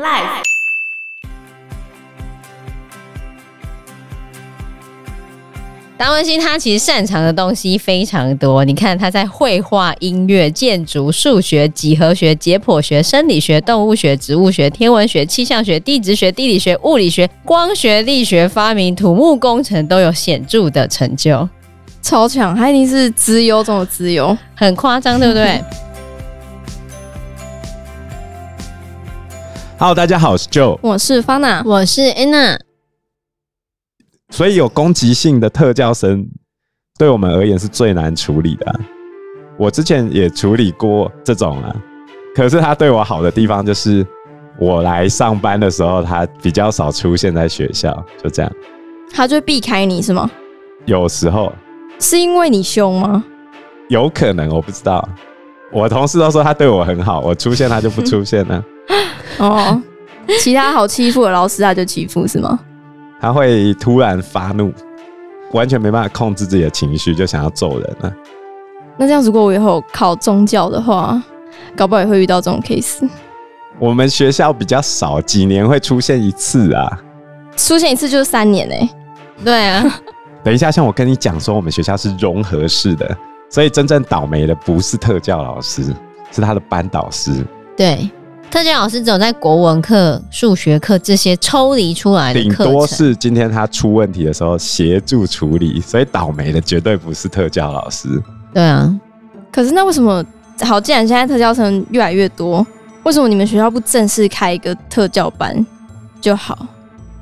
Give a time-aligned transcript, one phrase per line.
[0.00, 0.42] Life。
[5.98, 21.46] 达文西他其实擅长的东西非常多，你看他在绘画、音乐、建筑、数学、几何学、解剖学、生理学、动物学、植物学、天文学、气象学、地质学、地理学、物理学、光学、力学、发明、土木工程都有显著的成就，
[22.00, 22.56] 超强！
[22.56, 25.62] 他一定是资优中的资优， 很夸张，对不对
[29.80, 32.60] ？Hello，大家好，我是 Joe，我是 Fana，我是 Anna。
[34.28, 36.28] 所以有攻击性的特教生，
[36.98, 38.80] 对我们而言是最难处理的啊。
[39.58, 41.74] 我之前也处理过这种啊，
[42.36, 44.06] 可是他对我好的地方就是，
[44.58, 47.90] 我来上班的时候，他比较少出现在学校，
[48.22, 48.52] 就这样。
[49.10, 50.30] 他就避开你是吗？
[50.84, 51.50] 有时候
[51.98, 53.24] 是因为你凶吗？
[53.88, 55.08] 有可能，我不知道。
[55.72, 58.62] 我同事都说他对我很好，我出现他就不出现了。
[59.38, 59.80] 哦，
[60.40, 62.58] 其他好欺负的老师他就欺负是吗？
[63.20, 64.72] 他会突然发怒，
[65.52, 68.12] 完全没办法控制自己的情绪，就想要揍人了。
[68.96, 71.22] 那这样，如果我以后考宗教的话，
[71.76, 73.08] 搞不好也会遇到这种 case。
[73.78, 77.00] 我们学校比较少，几年会出现一次啊。
[77.56, 78.90] 出现一次就是三年哎。
[79.44, 80.00] 对啊。
[80.44, 83.16] 等一下，像我跟你讲说，我们学校是融合式的，
[83.50, 85.82] 所以真正倒霉的不是特教老师，
[86.30, 87.44] 是他的班导师。
[87.76, 88.10] 对。
[88.50, 98.08] 特教老师只有在国文课、数学课这些抽离出来的课，顶多是今天他出问题的时候协助处理，所以倒霉的绝对不是特教老师。
[98.52, 98.92] 对啊，
[99.52, 100.24] 可是那为什么
[100.62, 100.80] 好？
[100.80, 102.66] 既然现在特教生越来越多，
[103.04, 105.64] 为什么你们学校不正式开一个特教班
[106.20, 106.66] 就好？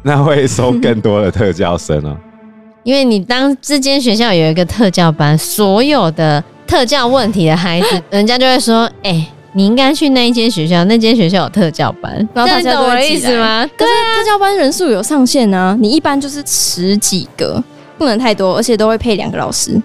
[0.03, 2.17] 那会收更多的特教生哦。
[2.85, 13.69] 因为你当这间学校有一个特教班，所有的特教问题的孩子，人家就会说：“哎、欸。”你应该去那一间学校，那间学校有特教班，然后大家懂我的意思吗？
[13.77, 17.61] 对啊，特教班人数有上限啊，你一般就是十几个，
[17.99, 19.77] 不能太多，而且都会配两个老师，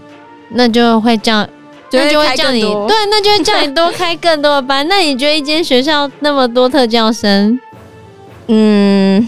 [0.49, 1.39] 那就会叫，
[1.91, 4.87] 那就会叫你，对，那就会叫你多开更多的班。
[4.87, 7.59] 那你觉得一间学校那么多特教生，
[8.49, 9.27] 嗯，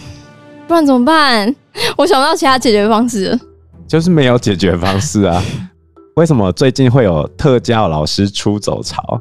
[0.67, 1.55] 不然怎么办？
[1.97, 3.39] 我想不到其他解决方式了，
[3.87, 5.43] 就是没有解决方式啊。
[6.17, 9.19] 为什么最近会有特教老师出走潮？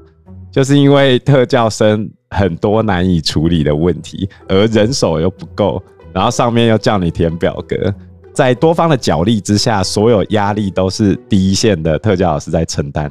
[0.55, 5.83] 就是因为特教生很多难以处理的问题，而人手又不够，
[6.13, 7.93] 然后上面又叫你填表格，
[8.33, 13.11] 在多方的角力之下，所有压力都是第一线的特教老师在承担，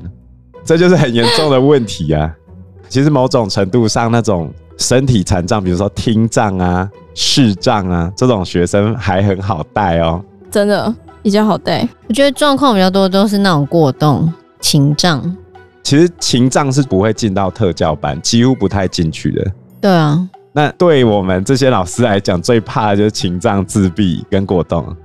[0.63, 2.33] 这就是很严重的问题啊！
[2.87, 11.85] 其实某种程度上，那种身体残障，比如说听障啊、视障啊这种学生还很好带哦，真的比较好带。
[12.07, 14.31] 我觉得状况比较多都是那种过动、
[14.61, 15.35] 情障。
[15.83, 19.51] 其实情障是不会进到特教班，几乎不太进去的。
[19.81, 24.95] 对啊，那对我们这些老师来讲，最怕的就是情障、自闭跟过动。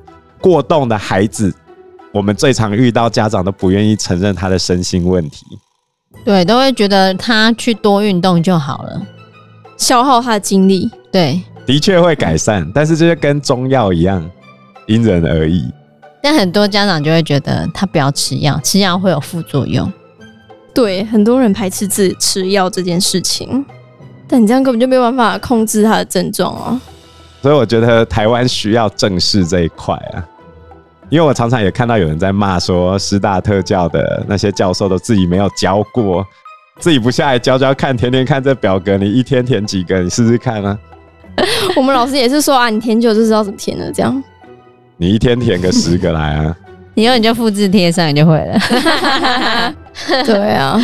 [0.40, 1.52] 过动的孩子，
[2.12, 5.44] 我们最常遇到家长都不愿意承认他的身心问题。
[6.24, 9.02] 对，都会觉得他去多运动就好了，
[9.76, 10.88] 消耗他的精力。
[11.10, 14.24] 对，的确会改善，但是这就跟中药一样，
[14.86, 15.68] 因人而异。
[16.22, 19.92] 但很多家长就会觉得他不要吃药，吃药会有副作用。
[20.78, 23.66] 对，很多人排斥自己吃药这件事情，
[24.28, 26.80] 但你这样根本就没有办法控制他的症状啊。
[27.42, 30.22] 所以我觉得台湾需要正视这一块啊，
[31.10, 36.24] 因为我常常也看到有人在骂说，师大特教的那些教授都自己没有教过，
[36.78, 39.98] 自己不下来教教看，天天看这表格，你一天填几个？
[40.00, 40.78] 你试试看啊。
[41.74, 44.22] 我们老师也是说啊，你填久就知道怎么填了，这样。
[44.96, 46.56] 你一天填个十个来啊。
[47.02, 48.58] 以后你就复制贴上，你就会了。
[50.26, 50.80] 对啊，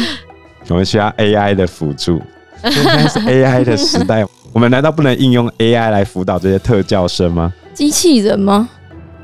[0.69, 2.23] 我们需要 AI 的辅助。
[2.63, 7.53] 现在是 AI 的时代， 我们难道不能应用 AI 来辅导这些特教生吗？
[7.75, 8.69] 机器人吗？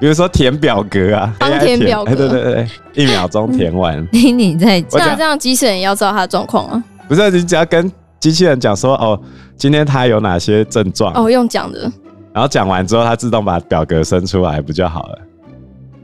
[0.01, 4.05] 比如说填表格啊，帮填表格，对对对，一秒钟填完。
[4.13, 6.83] 你你在这样这样，机器人也要知道他的状况啊？
[7.09, 9.19] 不是，你只要跟机器人讲说，哦，
[9.57, 11.13] 今天他有哪些症状？
[11.15, 11.91] 哦，用讲的。
[12.33, 15.19] 然后讲完之后，他自动把表格生出来，不就好了？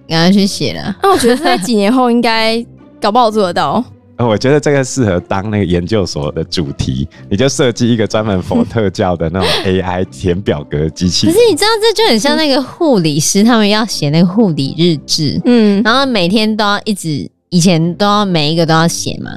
[0.09, 0.97] 赶快去写了。
[1.03, 2.65] 那我觉得在几年后应该
[3.01, 3.85] 搞不好做得到。
[4.19, 11.27] 我觉得这个适合当那个研究所的主题，你就设计一个专门 for 特教的那种 AI 填表格机器。
[11.27, 19.33] 可是你知道，这就很像那个护理师，他们要写那个护理日志，嗯，然后每天都要一直，以前都要每一个都要写嘛。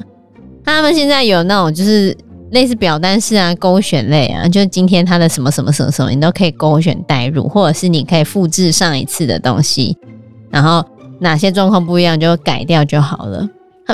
[0.63, 2.15] 他们现在有那种就是
[2.51, 9.97] 类似表单式啊，勾选类啊，就是今天他的什么什么什么什么，你都可以勾选代入，或者是你可以复制上一次的东西。
[10.51, 10.83] 然后
[11.19, 13.47] 哪些状况不一样就改掉就好了。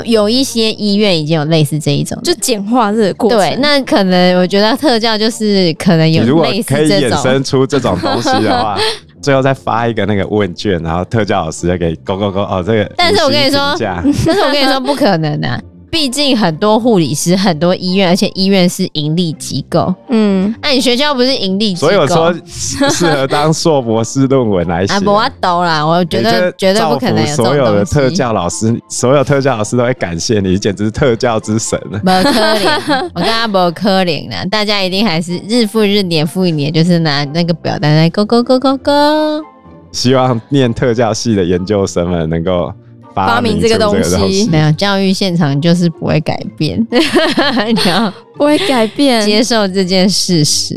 [0.04, 3.38] 有一些医院已经有类似这一种，就简化这个过程。
[3.38, 8.78] 对，那可能我觉得特教就是可能有类似这种，可以衍生出这种东西的话，
[9.22, 12.92] 最后再发一个那个问卷，然后特教老师再给勾勾勾哦，这个。
[12.94, 15.58] 但是我跟你说，但是我跟你说不可能的、啊。
[15.90, 19.94] 毕竟很多护理师，很多医院，而且医院是盈利机构。
[20.08, 21.88] 嗯，那、啊、你学校不是盈利机构？
[21.88, 22.34] 所以我说
[22.90, 24.92] 适合当硕博士论文来写。
[24.92, 31.80] 啊，不，我懂啦，我觉得绝对不可能有所有的特教老师，所有特教老师都会感谢你，简直是特教之神。
[31.90, 34.44] 不可怜， 我跟他不可怜了。
[34.50, 38.92] 大家一定还是日复日、年复一年，就是拿那个表单来勾勾勾勾勾。
[39.92, 42.72] 希望念特教系的研究生们能够。
[43.24, 50.76] 发明这个东西，没有教育现场就是不会改变， 你要不会改变，接受这件事实。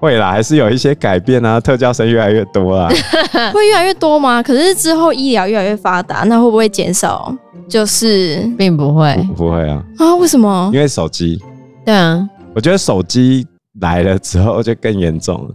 [0.00, 1.60] 会啦，还是有一些改变啊。
[1.60, 2.88] 特教生越来越多啊，
[3.52, 4.42] 会越来越多吗？
[4.42, 7.34] 可是之后医疗越来越发达，那会不会减少？
[7.68, 10.14] 就是并不会不，不会啊啊？
[10.16, 10.70] 为什么？
[10.72, 11.38] 因为手机。
[11.84, 13.46] 对啊，我觉得手机
[13.80, 15.54] 来了之后就更严重了。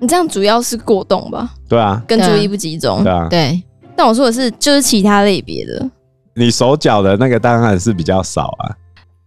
[0.00, 1.48] 你这样主要是过动吧？
[1.68, 3.02] 对啊，跟注意不集中。
[3.02, 3.62] 对啊，对。
[3.98, 5.90] 但我说的是，就是其他类别的。
[6.34, 8.70] 你手脚的那个当然是比较少啊，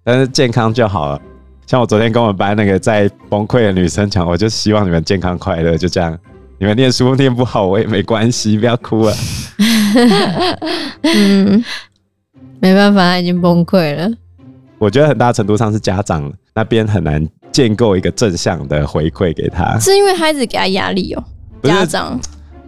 [0.02, 1.22] 但是健康就好了。
[1.68, 6.18] 像我昨天跟我们班那个在崩溃的女生讲，我就希望你们健康快乐，就这样。
[6.58, 9.14] 你们念书念不好我也没关系，不要哭了。
[11.02, 11.62] 嗯，
[12.62, 14.10] 没办法，他已经崩溃了。
[14.78, 21.24] 我觉得很大程度上是家长那边很难建构一个正向的回馈给他，是因为孩子给他压力哦、
[21.64, 22.18] 喔，家长。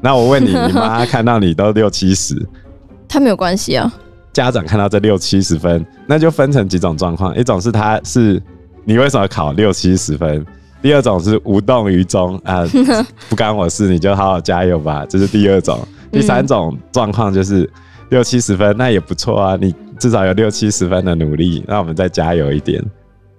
[0.04, 2.36] 那我问你，你妈看到你都六七十，
[3.08, 3.92] 他没有关系啊。
[4.34, 8.42] 家长看到这六七十分，那就分成几种状况：一种是他是
[8.84, 10.44] 你为什么考六七十分；
[10.82, 12.66] 第二种是无动于衷啊，
[13.30, 15.06] 不干我事，你就好好加油吧。
[15.08, 15.80] 这是第二种。
[16.12, 17.70] 第三种状况就是
[18.10, 22.84] 六七十分，那也不错啊，你至少有六七十分的努力，那我们再加油一点。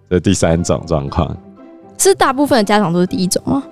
[0.09, 1.37] 这第三种状况，
[1.99, 3.63] 是大部分的家长都是第一种吗？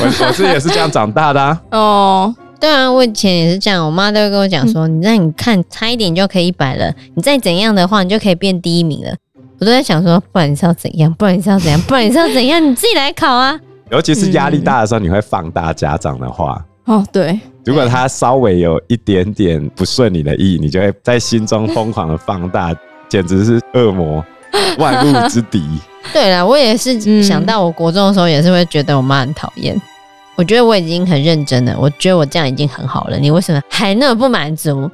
[0.00, 1.60] 我我是也是这样长大的啊。
[1.72, 9.14] 哦，对啊，我以前也是这样，我妈都会跟我讲说，嗯、你让你看差一点就可以一百了，你再怎样的话，你就可以变第一名了。
[9.60, 11.12] 我都在想说，不然你是要怎样？
[11.14, 11.80] 不然你是要怎样？
[11.82, 12.62] 不然你是要怎样？
[12.62, 13.58] 你自己来考啊。
[13.90, 16.64] 尤其是压力大的时候，你会放大家长的话。
[16.86, 17.38] 哦，对。
[17.64, 22.74] 如果他稍微有一点点不顺你的意，你就会在心中疯狂的放大，
[23.08, 24.22] 简直是恶魔，
[24.78, 25.62] 万物之敌。
[26.12, 29.80] 对了，我也是想到我国中的时候，也是会觉得我妈很讨厌。
[30.36, 34.90] 我觉得我已经很认真了，我觉得我这样已经很好了，你为什么还那么不满足？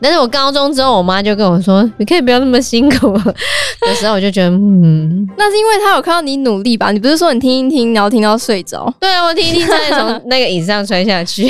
[0.00, 3.18] 但是我高中之后，我妈就跟我说：“你可以不要那么辛苦。
[3.88, 6.90] ”有时候我就觉得，嗯，那是因为她有看到你努力吧？
[6.92, 8.92] 你不是说你听一听，然后听到睡着？
[9.00, 11.48] 对啊，我听一听，再从那个椅子上摔下去。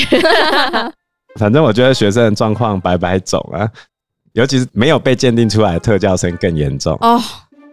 [1.39, 3.69] 反正我觉得学生的状况百百种啊，
[4.35, 7.21] 尤其是没有被鉴定出来的特教生更严重哦。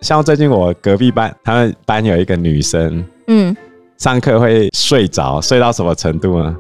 [0.03, 3.55] 像最近我隔壁班，他们班有一个女生，嗯。
[3.97, 6.53] 上课会睡着，睡到什么程度呢？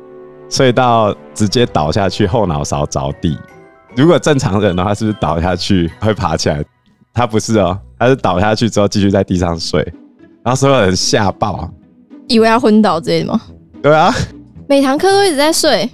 [0.49, 3.37] 睡到直接倒下去，后脑勺着地。
[3.97, 6.63] 如果正常人的话，是不是倒下去会爬起来？
[7.13, 9.81] 她不是哦，她是倒下去之后继续在地上睡，
[10.41, 11.69] 然后所有人吓爆，
[12.29, 13.41] 以为要昏倒之类的吗？
[13.81, 14.13] 对啊，
[14.69, 15.89] 每堂课都一直在睡，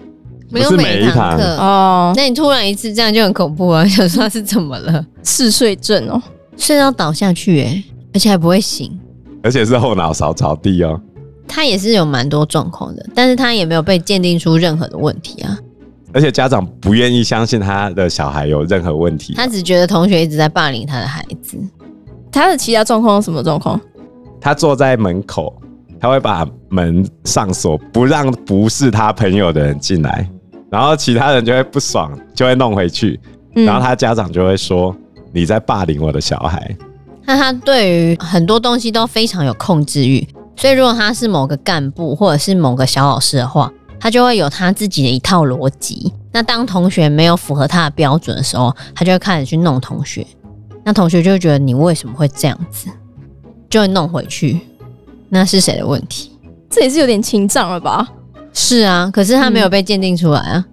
[0.51, 2.13] 没有每一堂课哦。
[2.15, 3.83] 那你突然一次这样就很恐怖啊！
[3.89, 5.03] 想说他是怎么了？
[5.23, 6.21] 嗜睡症哦，
[6.59, 7.83] 睡到倒下去，哎，
[8.13, 8.99] 而且还不会醒，
[9.41, 11.01] 而且是后脑勺着地哦。
[11.47, 15.57] 他也是有蛮多状况的，但是他也没有被鉴定出任何的问题啊。
[16.11, 21.57] 而且家长不愿意相信他的小孩有任何问题，他只觉得同学一直在霸凌他的孩子。
[22.31, 23.79] 他的其他状况是什么状况？
[24.41, 25.53] 他坐在门口，
[25.99, 30.29] 他会把门上锁，不让不是他朋友的人进来，
[30.69, 33.19] 然后其他人就会不爽，就会弄回去，
[33.53, 34.95] 然后他家长就会说
[35.31, 36.75] ：“你在霸凌我的小孩。”
[37.25, 40.27] 那他对于很多东西都非常有控制欲。
[40.55, 46.11] 所以，如果他是某个干部或者是某个小老师的话，他就会有他自己的一套逻辑。
[46.33, 50.25] 那当同学没有符合他的标准的时候，他就会开始去弄同学。
[50.83, 52.89] 那同学就会觉得你为什么会这样子，
[53.69, 54.59] 就会弄回去。
[55.29, 56.31] 那是谁的问题？
[56.69, 58.07] 这也是有点情障了吧？
[58.51, 60.65] 是啊，可是他没有被鉴定出来啊。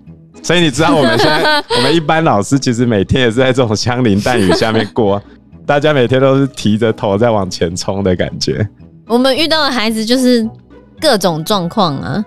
[0.46, 0.48] 嗯。
[0.48, 5.20] 所以你知道我们现在，我们一般老师其实每天也是在这种枪林弹雨下面过，
[5.66, 8.66] 大家每天都是提着头在往前冲的感觉。
[9.08, 10.48] 我们遇到的孩子就是
[11.00, 12.24] 各种状况啊，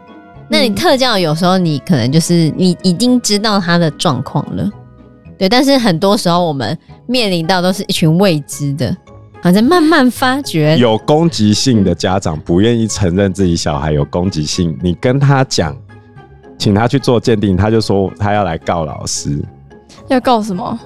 [0.49, 4.69] 那你特教有时候你可能就是你已经知道他的状况了，
[5.37, 8.95] 对，但是很多时候我们面临到都是一群未知的，
[9.41, 15.75] 好像慢慢发觉有攻击性的家长不愿意承认自己小孩有攻击性，你跟他讲，
[16.59, 19.43] 请他去做鉴定，他就说他要来告老师，
[20.09, 20.77] 要告什么？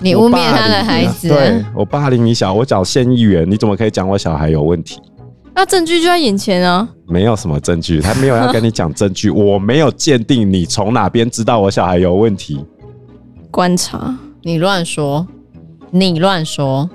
[0.00, 5.00] 你污蔑他的孩子，对我霸凌你小，我找县议员，你怎么可以讲我小孩有问题？
[5.54, 6.86] 那证据就在眼前啊！
[7.06, 12.64] 没有什么证据，他没有要跟你讲证据， 我没有鉴定你从哪边知道我小孩有问题。
[13.50, 15.26] 观察，你乱说，
[15.90, 16.90] 你乱说，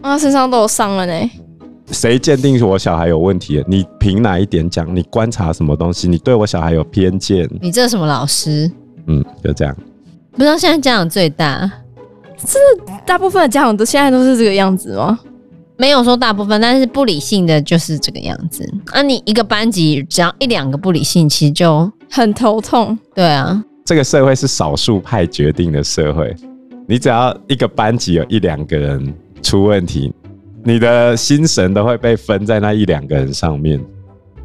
[0.00, 1.30] 啊身上都有伤了呢。
[1.92, 3.64] 谁鉴定我小孩有问题？
[3.68, 4.94] 你凭哪一点讲？
[4.94, 6.08] 你观察什么东西？
[6.08, 7.48] 你对我小孩有偏见？
[7.60, 8.70] 你这什么老师？
[9.06, 9.76] 嗯，就这样。
[10.32, 11.70] 不知道现在家长最大，
[12.38, 12.58] 是
[13.06, 15.18] 大部分的家长都现在都是这个样子吗？
[15.78, 18.66] 没有说大部分，但是不理性的就是这个样子。
[18.92, 22.98] 啊，你一个班级只要一两个不理性，其实就很头痛。
[23.14, 26.34] 对啊，这个社会是少数派决定的社会，
[26.88, 30.12] 你只要一个班级有一两个人出问题，
[30.66, 33.80] 你的心神都会被分在那一两个人上面。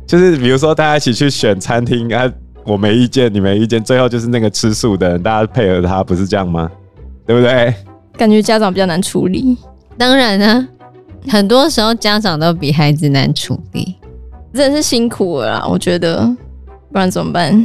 [0.05, 2.31] 就是比如说大家一起去选餐厅，啊，
[2.63, 6.69] 我没意见，你没意见，最后就是那个吃素的人，大家配合他，不是这样吗？
[7.25, 7.73] 对不对？
[8.15, 9.57] 感觉家长比较难处理。
[9.97, 10.67] 当然呢。
[11.29, 13.95] 很多时候家长都比孩子难处理，
[14.55, 15.67] 真的是辛苦了啦。
[15.69, 16.25] 我觉得，
[16.91, 17.63] 不然怎么办？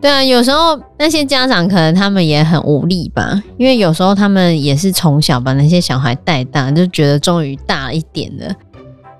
[0.00, 8.54] 对啊，有时候那些家长可能他们也很无力吧，因为有时候他们也是从小把那些小孩带大，就觉得终于大一点了，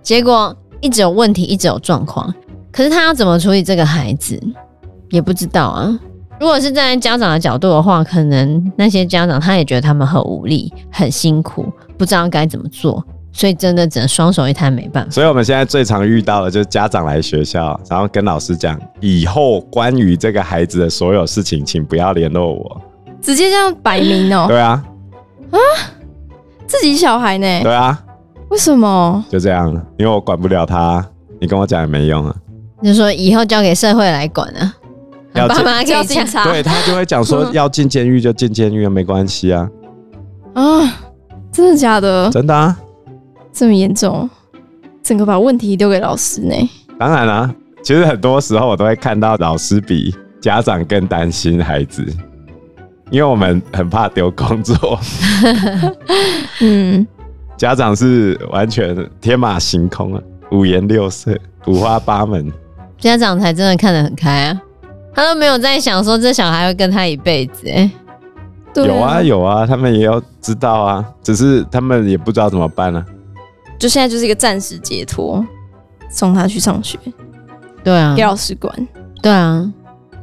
[0.02, 2.32] 结果一直有问题，一直有状况。
[2.70, 4.40] 可是他要怎么处理这个孩子，
[5.10, 5.98] 也不知道啊。
[6.38, 11.66] 如果是站在家长的角度的话，可能那些家长他也觉得他们很无力、很辛苦，
[11.96, 13.04] 不知道该怎么做。
[13.38, 15.10] 所以真的只能双手一摊，没办法。
[15.12, 22.82] 所以我们现在最常遇到的就是家长来学校，然后跟老师讲，以后关于这个孩子的所有事情，请不要联络我。
[23.22, 24.46] 直接这样摆明哦？
[24.48, 24.84] 对啊。
[25.52, 25.58] 啊？
[26.66, 27.60] 自己小孩呢？
[27.62, 27.96] 对啊。
[28.48, 29.24] 为什么？
[29.30, 31.06] 就这样，因为我管不了他，
[31.40, 32.34] 你跟我讲也没用啊。
[32.82, 34.74] 就说以后交给社会来管啊。
[35.34, 36.42] 要爸妈叫警察。
[36.42, 39.68] 对，他就会讲说， 要进监狱就进监狱，没关系啊。
[40.54, 40.64] 啊？
[41.52, 42.28] 真的假的？
[42.30, 42.76] 真的啊。
[43.58, 44.30] 这么严重，
[45.02, 46.54] 整个把问题丢给老师呢？
[46.96, 52.06] 当然啦、啊，其实很多时候我都会看到老师比家长更担心孩子，
[53.10, 54.96] 因为我们很怕丢工作。
[56.62, 57.04] 嗯，
[57.56, 60.22] 家长是完全天马行空啊，
[60.52, 61.36] 五颜六色、
[61.66, 62.48] 五花八门。
[62.96, 64.62] 家长才真的看得很开啊，
[65.12, 67.90] 他都没有在想说这小孩会跟他一辈子哎。
[68.76, 73.17] 有啊有啊，他们也要知道啊，只是他们也不知道怎么办呢、啊。
[73.78, 75.44] 就现在就是一个暂时解脱，
[76.10, 76.98] 送他去上学，
[77.84, 78.88] 对啊，给老师管，
[79.22, 79.70] 对啊，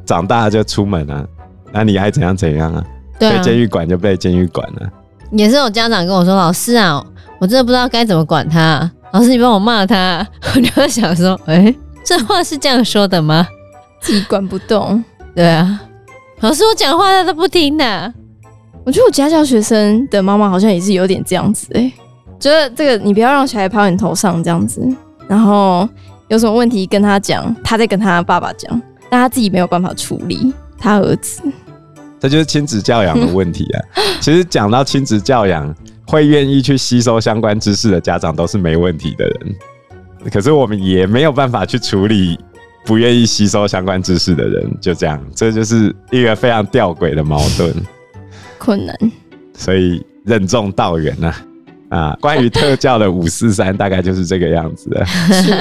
[0.04, 1.26] 长大了就出门啊，
[1.72, 2.84] 那你爱怎样怎样啊，
[3.18, 4.90] 对啊，被监狱管就被监狱管了。
[5.32, 7.04] 也是有家长跟我说：“老师啊，
[7.40, 10.24] 我真的不知道该怎么管他，老师你帮我骂他。
[10.54, 13.46] ”我就会想说：“哎、欸，这话是这样说的吗？
[14.00, 15.02] 自己管不动，
[15.34, 15.80] 对啊，
[16.40, 18.14] 老师我讲话他都不听的。
[18.84, 21.92] 我觉得我家教学生的妈妈好像也是有点这样子哎、欸。”
[22.38, 24.80] 觉得这个你不要让小孩跑你头上这样子，
[25.26, 25.88] 然后
[26.28, 31.40] 有什么问题跟他讲，他再跟他爸爸讲，但他自己没有办法处理他儿子，
[32.20, 33.80] 这就是亲子教养的问题啊。
[34.20, 35.74] 其实讲到亲子教养，
[36.06, 39.56] 会愿意去吸收相关知识的家长都是没问题的人，
[40.30, 42.38] 可是我们也没有办法去处理
[42.84, 47.74] 不愿意吸收相关知识的人，就这样，这就是一个非常吊诡的矛盾，
[48.58, 48.96] 困难，
[49.54, 51.34] 所以任重道远啊。
[51.88, 55.04] 啊， 关于特教的五四三大概就是这个样子的。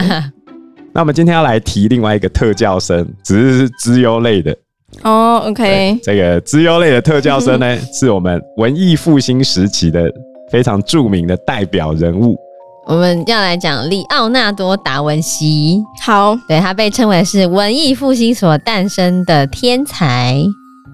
[0.94, 4.56] 那我们今天要来提另外一个特教生，只是是资优类的。
[5.04, 6.00] 哦，OK。
[6.02, 10.10] 这个资优类的特教生呢， 是我们文艺复兴时期的
[10.50, 12.38] 非常著名的代表人物。
[12.88, 15.84] 我们要来讲利奥纳多·达文西。
[16.02, 20.42] 好，对，他被称为是文艺复兴所诞生的天才。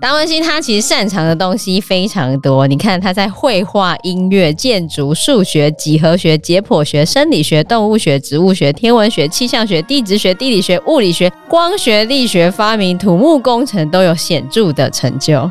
[0.01, 15.49] 达文西他其实擅长的东西非常多，你看他在绘画、音乐、建筑、数学、几何学、解剖学、生理学、动物学、植物学、天文学、气象学、地质学、地理学、物理学、光学、力学、发明、土木工程都有显著的成就，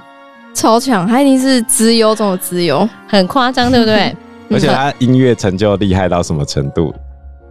[0.52, 1.06] 超强！
[1.06, 4.12] 他一定是资优中的资优，很夸张，对不对？
[4.50, 6.92] 而且他音乐成就厉害到什么程度？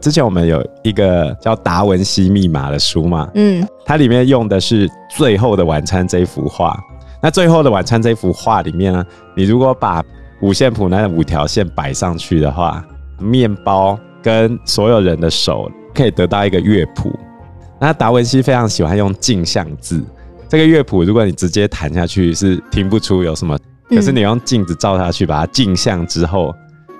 [0.01, 6.77] 之前我们有一个叫《达文西密码》的书嘛，嗯，它里面用的是《最后的晚餐》这幅画。
[7.21, 10.03] 那《最后的晚餐》这幅画里面呢，你如果把
[10.41, 12.83] 五线谱那五条线摆上去的话，
[13.19, 17.11] 面包跟所有人的手可以得到一个乐谱。
[17.79, 20.03] 那达文西非常喜欢用镜像字，
[20.47, 23.57] 这个乐谱如果你直接弹下去是听不出有什么，
[23.89, 26.55] 可是你用镜子照下去，把它镜像之后，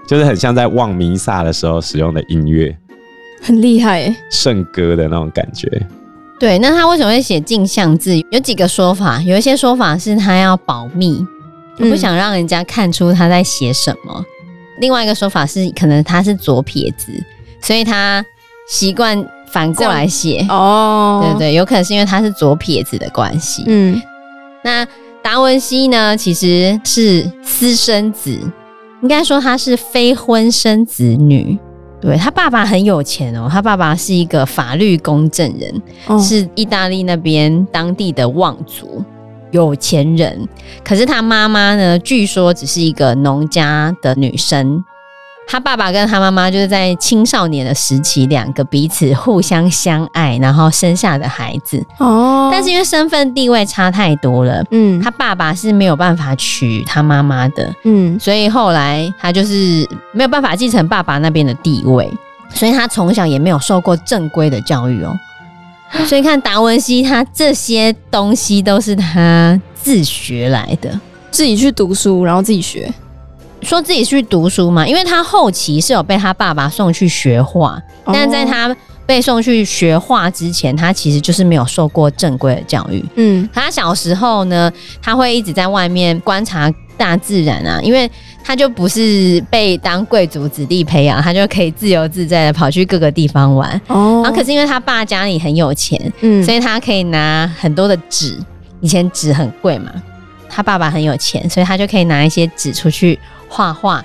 [0.07, 2.77] 就是很像在望弥撒的时候使用的音乐。
[3.41, 5.67] 很厉害耶，圣歌的那种感觉。
[6.39, 8.15] 对，那他为什么会写镜像字？
[8.31, 11.23] 有几个说法，有一些说法是他要保密，
[11.77, 14.13] 就不想让人家看出他在写什么。
[14.17, 14.25] 嗯、
[14.79, 17.11] 另外一个说法是，可能他是左撇子，
[17.61, 18.25] 所以他
[18.69, 20.45] 习惯反过来写。
[20.47, 23.65] 哦，对对，有可能是因为他是左撇子的关系。
[23.67, 24.01] 嗯，
[24.63, 24.87] 那
[25.21, 28.31] 达文西呢，其实是私生子，
[29.01, 31.59] 应该说他是非婚生子女。
[32.01, 39.03] 对，他爸爸很有钱哦，他爸爸是一个法律公证人，哦、是意大利那边当地的望族。
[39.51, 40.47] 有钱人，
[40.83, 41.97] 可是他妈妈呢？
[41.97, 44.83] 据说只是一个农家的女生。
[45.51, 51.83] 他爸爸跟他妈妈就是在青少年的时期，两个彼此互相相爱，然后生下的孩子。
[51.97, 62.07] 哦，但是因为身份地位差太多了，嗯，他爸爸是没有办法娶他妈妈的，嗯，所以后来他就是没有办法继承爸爸那边的地位，
[62.53, 65.17] 所以他从小也没有受过正规的教育哦。
[66.05, 70.99] 所以看达文西，他这些东西都是他自学来的，
[71.31, 72.93] 自己去读书，然后自己学，
[73.61, 74.87] 说自己去读书嘛。
[74.87, 78.75] 因为他后期是有被他爸爸送去学画，哦、但在他
[79.05, 83.03] 被送去学画之前，他其实就是没有受过正规的教育。
[83.15, 88.09] 嗯，他小时候呢，他会一直在外面观察大自然啊，因为。
[88.41, 93.69] 他就不是被当贵族子弟培养，他就可以自由自在的跑去各个地方玩。
[93.85, 98.39] 哦，然后可是因为他爸家里很有钱，嗯，所以他可以拿很多的纸，
[98.79, 99.91] 以前纸很贵嘛，
[100.49, 104.03] 他爸爸很有钱，所以他就可以拿一些纸出去画画，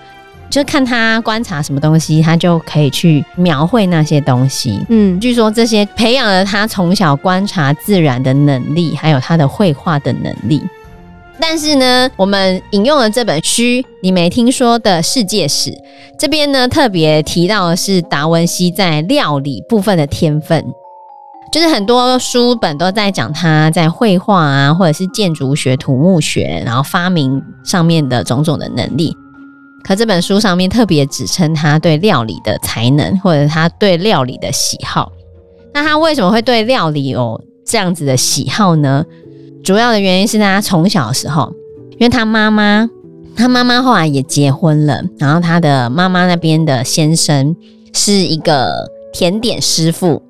[0.50, 4.84] 就看他观察什么东西，他就可以去描绘那些东西。
[4.88, 10.62] 嗯，据说这些培养了他从小观察自然的能力，还有他的绘画的能力。
[11.40, 13.62] 但是呢，我们引用了这本书，
[14.00, 15.76] 你没听说的世界史
[16.16, 20.64] 这边呢，特别提到的是达文西在料理部分的天分，
[21.54, 29.16] 就是很多书本都在讲他在绘画啊，或者是建筑学、土木学，然后发明上面的种种的能力。
[29.84, 35.12] 可这本书上面特别指称他对料理的才能，或者他对料理的喜好。
[35.72, 39.04] 那他为什么会对料理有这样子的喜好呢？
[39.62, 41.52] 主要的原因是他从小的时候，
[41.92, 42.90] 因为他妈妈，
[43.36, 47.54] 他妈妈后来也结婚了，然后他的妈妈那边的先生
[47.92, 50.20] 是一个甜点师傅，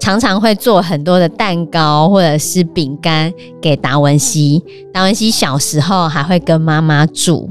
[0.00, 4.62] 常常会做很多的蛋糕或者是饼干给达文西。
[4.92, 7.48] 达文西小时候还会跟妈妈住，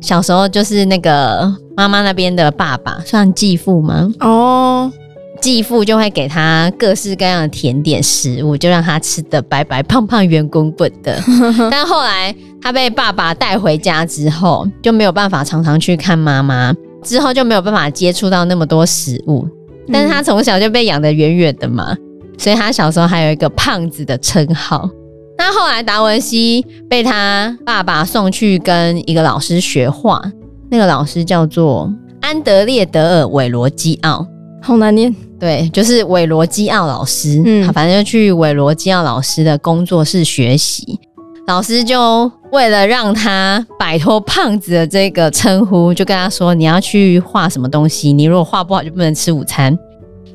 [0.00, 4.08] 小时候就是那个妈妈那边的爸爸算继父吗？
[4.20, 4.92] 哦。
[5.40, 11.20] 继父就会给他各式各样的甜点食物，就让他吃的白白胖胖、圆滚滚的。
[11.70, 19.46] 但后来他被爸爸带回家之后，就没有办法常常去看妈妈，之后就没有办法接触到那么多食物。
[19.92, 21.96] 但是他从小就被养得远远的嘛，
[22.38, 24.88] 所以他小时候还有一个胖子的称号。
[25.36, 30.22] 那后来达文西被他爸爸送去跟一个老师学画，
[30.70, 34.26] 那个老师叫做安德烈德尔韦罗基奥。
[34.62, 40.98] 好难念，对，就是韦罗基奥老师，嗯，反正就去韦罗基奥老师的工作室学习。
[41.46, 48.12] 老师就为了让他摆脱胖子的这个称呼，就跟他说：“你要去画什么东西？
[48.12, 49.76] 你如果画不好，就不能吃午餐。”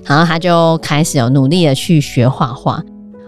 [0.03, 2.83] 然后他就开始有努力的去学画画。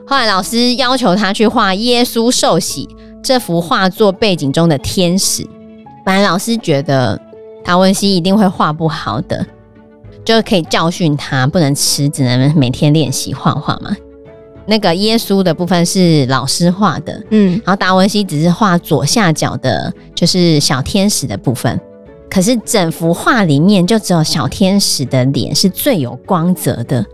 [0.06, 2.86] 后来老师要求他去画耶稣受洗
[3.23, 5.47] 这幅画作背景中的天使。
[6.06, 7.17] 本来老师觉得
[7.63, 9.45] 达文西一定会画不好的。
[10.25, 13.95] 就可以教训他不能吃，只能每天练习画画嘛。
[14.65, 21.80] 那个耶稣的部分是老师画的，嗯，然后达文西只是画左下角的，就是小天使的部分。
[22.30, 27.06] 可是整幅画里面就只有小天使的脸是最有光泽的，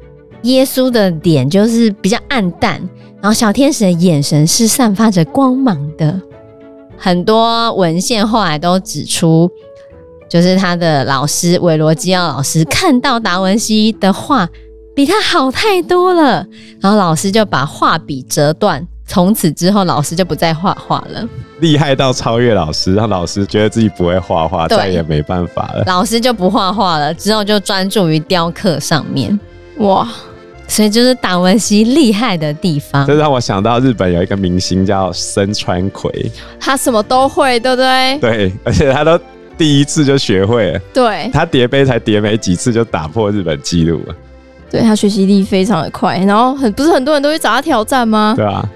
[0.44, 2.80] 耶稣的脸就是比较暗淡，
[3.22, 6.22] 然后小天使的眼神是散发着光芒的。
[6.98, 9.50] 很多文献后来都指出。
[10.30, 14.46] 就是他的老师韦罗基奥老师看到达文西的画
[14.98, 16.44] 比他好太多了，
[16.82, 21.24] 然后老师就把画笔折断，从此之后老师就不再画画了。
[21.60, 25.84] 厉害到超越老师，让老师觉得自己不会画画，再也没办法了。
[25.86, 29.40] 老师就不画画了，之后就专注于雕刻上面。
[29.78, 30.12] 哇，
[30.68, 33.06] 所以就是达文西厉害的地方。
[33.06, 38.18] 这让我想到日本有一个明星叫森川葵，他什么都会，对不对？
[38.18, 39.20] 对，而且他都。
[39.60, 44.16] 第一次就学会了，对，他叠杯才叠没几次就打破日本纪录了。
[44.70, 48.34] 对，他学习力非常的快，然后很不是很多人都会找他挑战吗？
[48.36, 48.68] 对啊，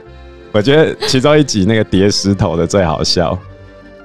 [0.52, 3.38] 我觉得其中一集那个叠石头的最好笑，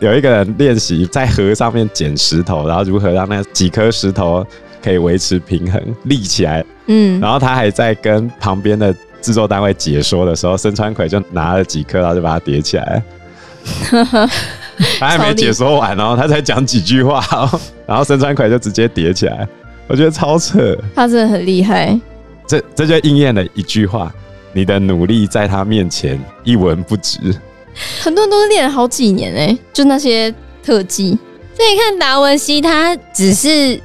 [0.01, 4.45] 有一个人练习在河上面捡石头，然后如何让那几颗石头
[4.83, 6.65] 可以维持平衡立起来。
[6.87, 13.03] 嗯，然后他还在跟旁边的制作单位解说的时候，森川葵就拿了几颗，然后就把它叠起来。
[15.01, 19.49] 他还没解说完哦，他才讲几句话哦，然后身川葵就直接叠起来，
[19.87, 20.77] 我觉得超扯。
[20.95, 21.99] 他真的很厉害。
[22.47, 24.13] 这这就应验了一句话：
[24.53, 27.19] 你的努力在他面前一文不值。
[28.01, 31.19] 很多人都是练了好几年哎，就那些特技。
[31.55, 33.81] 所以看达文西，他只是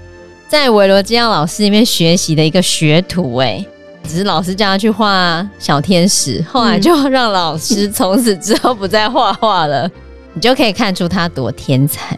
[0.47, 3.65] 在维罗基奥老师里面学习的一个学徒哎。
[4.03, 9.89] 只是老师叫他去画小天使，后来就让老师从此之后不再画画了。
[10.33, 12.17] 你就可以看出他多天才。